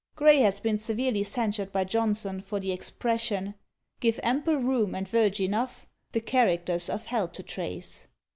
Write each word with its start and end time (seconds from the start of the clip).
_Gray 0.15 0.39
has 0.39 0.59
been 0.59 0.79
severely 0.79 1.21
censured 1.23 1.71
by 1.71 1.83
Johnson 1.83 2.41
for 2.41 2.59
the 2.59 2.71
expression, 2.71 3.53
Give 3.99 4.19
ample 4.23 4.55
room 4.55 4.95
and 4.95 5.07
verge 5.07 5.39
enough, 5.39 5.85
The 6.13 6.21
characters 6.21 6.89
of 6.89 7.05
hell 7.05 7.27
to 7.27 7.43
trace. 7.43 8.07